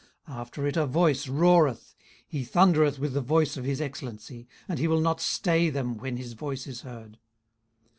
18:037:004 0.27 0.37
After 0.39 0.65
it 0.65 0.77
a 0.77 0.85
voice 0.87 1.27
roareth: 1.27 1.93
he 2.27 2.43
thundereth 2.43 2.97
with 2.97 3.13
the 3.13 3.21
voice 3.21 3.55
of 3.55 3.65
his 3.65 3.79
excellency; 3.79 4.47
and 4.67 4.79
he 4.79 4.87
will 4.87 4.99
not 4.99 5.21
stay 5.21 5.69
them 5.69 5.95
when 5.99 6.17
his 6.17 6.33
voice 6.33 6.65
is 6.65 6.81
heard. 6.81 7.19